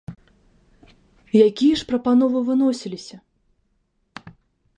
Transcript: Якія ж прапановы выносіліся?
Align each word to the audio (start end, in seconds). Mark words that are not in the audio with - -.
Якія 1.47 1.73
ж 1.81 1.85
прапановы 1.91 2.39
выносіліся? 2.49 3.15